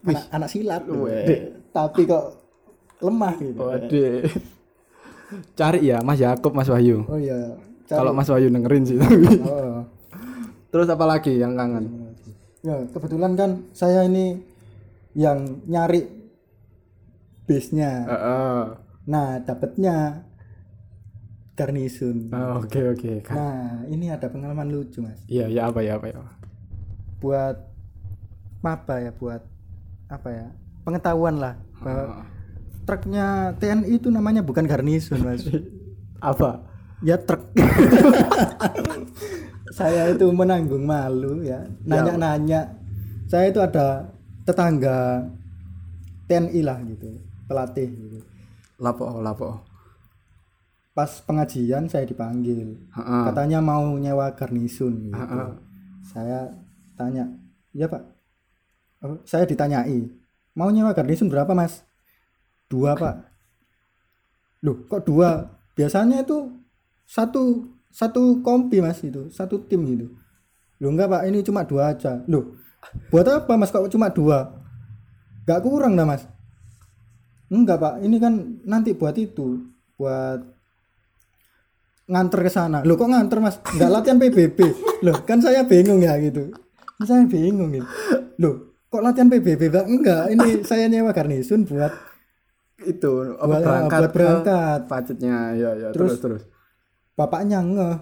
anak, 0.03 0.25
anak 0.31 0.49
silat 0.49 0.83
tapi 1.71 2.07
kok 2.07 2.27
lemah 3.00 3.35
gitu 3.37 3.59
Waduh. 3.59 4.23
Cari 5.55 5.87
ya 5.87 6.03
Mas 6.03 6.19
Yakob, 6.19 6.50
Mas 6.50 6.67
Wahyu. 6.67 7.07
oh 7.07 7.15
iya 7.15 7.55
cari- 7.87 7.99
Kalau 7.99 8.11
Mas 8.11 8.27
Wahyu 8.27 8.50
dengerin 8.50 8.83
sih 8.83 8.99
tapi. 8.99 9.39
oh. 9.47 9.87
Terus 10.71 10.87
apa 10.87 11.07
lagi 11.07 11.35
yang 11.35 11.55
kangen? 11.55 12.15
Ya, 12.62 12.83
kebetulan 12.91 13.35
kan 13.35 13.50
saya 13.71 14.03
ini 14.05 14.43
yang 15.15 15.62
nyari 15.67 16.03
bisnya. 17.47 18.07
Heeh. 18.07 18.59
Nah, 19.07 19.39
dapatnya 19.39 20.27
garnisun. 21.61 22.33
Oh, 22.33 22.64
Oke 22.64 22.81
oke. 22.88 23.21
Kan. 23.21 23.37
Nah, 23.37 23.85
ini 23.93 24.09
ada 24.09 24.33
pengalaman 24.33 24.73
lucu, 24.73 25.05
Mas. 25.05 25.21
Iya 25.29 25.45
ya 25.52 25.69
apa 25.69 25.85
ya 25.85 26.00
apa 26.00 26.09
ya. 26.09 26.25
Buat 27.21 27.57
apa 28.64 28.95
ya, 28.97 29.11
buat 29.12 29.45
apa 30.09 30.29
ya? 30.33 30.47
Pengetahuan 30.88 31.37
lah 31.37 31.61
bahwa 31.85 32.25
truknya 32.88 33.52
TNI 33.61 34.00
itu 34.00 34.09
namanya 34.09 34.40
bukan 34.40 34.64
garnisun, 34.64 35.21
Mas. 35.21 35.45
Apa? 36.21 36.69
ya 37.00 37.17
truk. 37.17 37.49
saya 39.79 40.12
itu 40.12 40.29
menanggung 40.29 40.85
malu 40.85 41.40
ya, 41.40 41.64
nanya-nanya. 41.88 42.76
Saya 43.25 43.49
itu 43.49 43.57
ada 43.57 44.12
tetangga 44.45 45.25
TNI 46.29 46.61
lah 46.61 46.76
gitu, 46.85 47.09
pelatih 47.49 47.88
gitu. 47.88 48.21
Lapo 48.76 49.09
lapo. 49.25 49.70
Pas 51.00 51.25
pengajian 51.25 51.88
saya 51.88 52.04
dipanggil. 52.04 52.76
Heeh. 52.92 53.25
Katanya 53.33 53.64
mau 53.64 53.97
nyewa 53.97 54.37
garnisun 54.37 55.09
gitu. 55.09 55.16
Heeh. 55.16 55.49
Saya 56.04 56.52
tanya, 57.00 57.25
"Ya, 57.73 57.88
Pak." 57.88 58.04
Oh, 59.00 59.16
saya 59.25 59.49
ditanyai, 59.49 60.12
"Mau 60.52 60.69
nyewa 60.69 60.92
garnisun 60.92 61.33
berapa, 61.33 61.57
Mas?" 61.57 61.80
"Dua, 62.69 62.92
Pak." 62.92 63.25
Loh, 64.61 64.85
kok 64.85 65.09
dua? 65.09 65.57
Biasanya 65.73 66.21
itu 66.21 66.52
satu 67.09 67.64
satu 67.90 68.38
kompi 68.47 68.78
mas 68.78 69.02
itu 69.02 69.26
satu 69.35 69.66
tim 69.66 69.83
itu 69.83 70.07
lo 70.78 70.95
enggak 70.95 71.11
pak 71.11 71.23
ini 71.26 71.42
cuma 71.42 71.66
dua 71.66 71.90
aja 71.90 72.23
lo 72.30 72.54
buat 73.11 73.26
apa 73.26 73.59
mas 73.59 73.75
kok 73.75 73.90
cuma 73.90 74.09
dua 74.09 74.62
gak 75.42 75.66
kurang 75.66 75.99
dah 75.99 76.07
mas 76.07 76.23
enggak 77.50 77.83
pak 77.83 77.95
ini 78.07 78.16
kan 78.23 78.62
nanti 78.62 78.95
buat 78.95 79.19
itu 79.19 79.59
buat 79.99 80.60
nganter 82.11 82.40
ke 82.40 82.50
sana. 82.50 82.83
Lo 82.83 82.95
kok 82.95 83.07
nganter 83.07 83.38
mas? 83.38 83.62
Nggak 83.62 83.88
latihan 83.88 84.19
PBB 84.19 84.59
lo 85.00 85.12
kan 85.23 85.38
saya 85.38 85.62
bingung 85.62 86.02
ya 86.02 86.19
gitu. 86.19 86.50
Kan 86.99 87.05
saya 87.07 87.23
bingung 87.25 87.71
gitu 87.71 87.87
lo 88.37 88.50
kok 88.87 89.00
latihan 89.00 89.31
PBB 89.31 89.71
Pak? 89.71 89.85
enggak. 89.87 90.23
Ini 90.29 90.47
saya 90.62 90.85
nyewa 90.87 91.11
garnisun 91.11 91.62
buat 91.62 91.95
itu 92.81 93.12
apa, 93.35 93.45
Buat- 93.47 93.62
berangkat 93.62 94.00
buat 94.00 94.12
berangkat. 94.12 94.81
budgetnya 94.87 95.37
ya 95.55 95.71
ya 95.75 95.88
terus 95.90 96.17
Terus- 96.17 96.21
terus. 96.21 96.43
bapaknya 97.12 97.61
ngeh. 97.61 97.97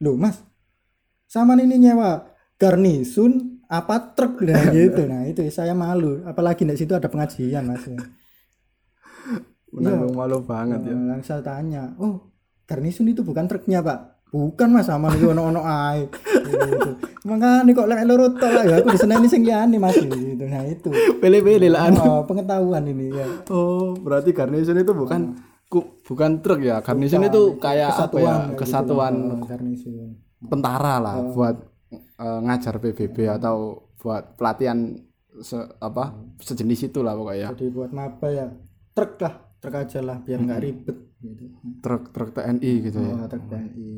Loh 0.00 0.14
mas 0.14 0.42
sama 1.24 1.56
ini 1.56 1.80
nyewa 1.80 2.28
garnisun 2.54 3.62
apa 3.64 4.12
truk? 4.12 4.42
Nah 4.42 4.68
gitu. 4.76 5.02
Nah 5.04 5.24
itu 5.24 5.40
saya 5.48 5.72
malu. 5.72 6.20
Apalagi 6.22 6.62
di 6.62 6.74
situ 6.74 6.92
ada 6.92 7.06
pengajian 7.06 7.64
mas. 7.64 7.86
Menanggung 9.70 10.14
malu 10.14 10.38
banget 10.40 10.82
ya. 10.82 10.92
Langsung 10.92 11.24
saya 11.24 11.42
tanya 11.42 11.94
oh 11.96 12.33
garnisun 12.64 13.06
itu 13.06 13.20
bukan 13.20 13.44
truknya 13.44 13.80
pak. 13.80 13.98
Bukan 14.26 14.66
mas 14.68 14.84
sama 14.84 15.08
nih 15.08 15.30
ono 15.30 15.46
ono 15.46 15.62
ai 15.62 16.10
gitu. 16.42 16.98
makanya 17.22 17.70
kok 17.70 17.86
lek 17.86 18.02
loro 18.02 18.34
tok 18.34 18.50
lah 18.50 18.64
ya 18.64 18.74
aku 18.76 18.90
di 18.90 18.98
sana 18.98 19.14
ini 19.14 19.28
sing 19.28 19.42
liyane 19.42 19.76
mas. 19.76 19.94
Gitu 19.94 20.42
nah 20.44 20.64
itu. 20.64 20.90
Pilih-pilih 21.16 21.70
lah 21.70 21.86
anu. 21.86 22.02
oh, 22.02 22.20
pengetahuan 22.24 22.82
ini 22.84 23.10
ya. 23.10 23.26
Oh 23.48 23.94
berarti 23.94 24.30
garnison 24.30 24.74
itu 24.74 24.90
bukan 24.90 25.38
ku- 25.64 26.02
bukan 26.02 26.40
truk 26.40 26.60
ya? 26.60 26.80
Garnison 26.80 27.20
Bukan, 27.20 27.30
itu 27.30 27.42
kayak 27.56 27.86
apa 27.86 27.94
ya? 27.94 27.94
Kesatuan 27.94 28.34
gitu. 28.42 28.58
kesatuan 28.58 29.14
Oh, 29.14 29.38
garnisun. 29.40 30.08
tentara 30.42 30.94
lah 30.98 31.16
buat 31.30 31.56
eh, 31.94 32.38
ngajar 32.42 32.74
PBB 32.76 33.16
atau 33.30 33.56
buat 33.96 34.34
pelatihan 34.34 34.98
se- 35.36 35.70
apa 35.78 36.10
sejenis 36.38 36.90
itu 36.90 37.00
lah 37.00 37.14
pokoknya. 37.14 37.54
Jadi 37.54 37.70
buat 37.70 37.90
apa 37.92 38.26
ya 38.28 38.46
truk 38.90 39.14
lah 39.16 39.34
truk 39.56 39.74
aja 39.74 40.02
lah 40.02 40.18
biar 40.18 40.42
nggak 40.42 40.60
ribet 40.60 40.96
gitu 41.24 41.44
truk 41.80 42.12
truk 42.12 42.30
TNI 42.36 42.72
gitu 42.84 42.98
ya? 43.00 43.12
Oh, 43.16 43.26
truk 43.26 43.44
TNI 43.48 43.88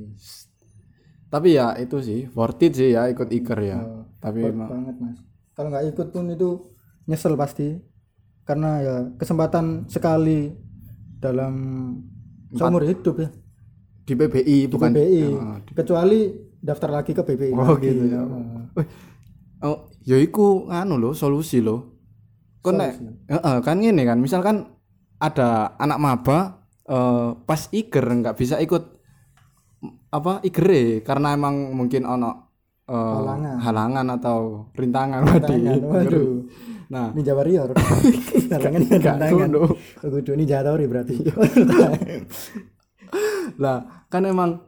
tapi 1.26 1.58
ya 1.58 1.74
itu 1.74 1.98
sih 1.98 2.20
worth 2.38 2.62
it 2.62 2.72
sih 2.78 2.94
ya 2.94 3.10
ikut 3.10 3.26
iker 3.28 3.58
ya. 3.58 3.82
Oh, 3.82 4.06
tapi 4.22 4.46
emang 4.46 4.70
banget 4.70 4.96
mas. 5.02 5.18
Kalau 5.58 5.68
nggak 5.74 5.84
ikut 5.90 6.06
pun 6.14 6.26
itu 6.30 6.50
nyesel 7.10 7.34
pasti. 7.34 7.82
Karena 8.46 8.78
ya 8.78 8.96
kesempatan 9.18 9.90
sekali 9.90 10.54
dalam 11.18 11.54
seumur 12.54 12.86
hidup 12.86 13.18
ya. 13.18 13.28
Di 14.06 14.14
PBI 14.14 14.70
bukan? 14.70 14.94
PBI 14.94 15.24
Ah, 15.34 15.58
kecuali 15.66 16.30
daftar 16.62 17.02
lagi 17.02 17.10
ke 17.10 17.26
PBI 17.26 17.52
Oh, 17.58 17.74
lagi. 17.74 17.90
gitu 17.90 18.04
ya. 18.06 18.22
Oh. 18.22 18.86
Oh, 19.66 19.78
ya 20.06 20.14
iku 20.22 20.70
anu 20.70 20.94
loh 20.94 21.10
solusi 21.10 21.58
loh. 21.58 21.96
Nek 22.66 22.98
Heeh, 23.30 23.56
kan 23.62 23.78
gini 23.78 24.02
kan, 24.02 24.18
misalkan 24.18 24.66
ada 25.22 25.74
anak 25.78 25.98
maba 26.02 26.65
eh, 26.86 27.28
pas 27.34 27.62
iger 27.70 28.06
nggak 28.06 28.36
bisa 28.38 28.62
ikut 28.62 28.82
apa 30.10 30.40
igere 30.46 31.02
karena 31.04 31.36
emang 31.36 31.76
mungkin 31.76 32.08
ono 32.08 32.30
eh, 32.86 32.94
Halangan. 32.94 33.56
halangan 33.60 34.06
atau 34.16 34.38
rintangan 34.72 35.20
tadi. 35.42 35.66
Rintangan, 35.66 35.90
waduh. 35.90 36.30
Nah, 36.86 37.10
Ninja 37.10 37.34
Warrior 37.34 37.74
Halangan 38.54 38.78
ini 38.78 38.94
Nggak 39.02 39.18
tangan 39.18 39.50
kudu. 39.50 39.62
Oh, 40.06 40.34
Ninja 40.38 40.62
Warrior 40.62 40.86
berarti 40.86 41.18
lah 43.62 44.06
kan 44.10 44.22
emang 44.26 44.60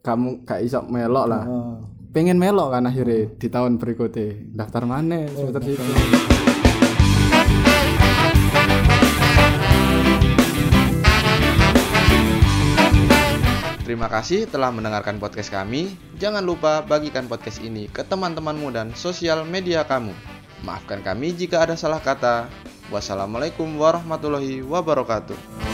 kamu 0.00 0.48
gak 0.48 0.64
iso 0.64 0.80
melok 0.88 1.26
lah. 1.28 1.44
oh. 1.44 1.76
Pengen 2.10 2.42
melok 2.42 2.74
kan 2.74 2.90
akhirnya 2.90 3.30
di 3.38 3.46
tahun 3.46 3.78
berikutnya. 3.78 4.50
Daftar 4.56 4.82
mana 4.82 5.30
semester 5.30 5.62
situ. 5.62 5.82
Terima 13.90 14.06
kasih 14.06 14.46
telah 14.46 14.70
mendengarkan 14.70 15.18
podcast 15.18 15.50
kami. 15.50 15.90
Jangan 16.14 16.46
lupa 16.46 16.78
bagikan 16.86 17.26
podcast 17.26 17.58
ini 17.58 17.90
ke 17.90 18.06
teman-temanmu 18.06 18.70
dan 18.70 18.94
sosial 18.94 19.42
media 19.42 19.82
kamu. 19.82 20.14
Maafkan 20.62 21.02
kami 21.02 21.34
jika 21.34 21.66
ada 21.66 21.74
salah 21.74 21.98
kata. 21.98 22.46
Wassalamualaikum 22.94 23.66
warahmatullahi 23.66 24.62
wabarakatuh. 24.62 25.69